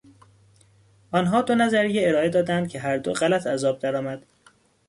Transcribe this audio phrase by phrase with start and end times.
[1.11, 4.23] آنها دو نظریه ارائه دادند که هر دو غلط از آب درآمد.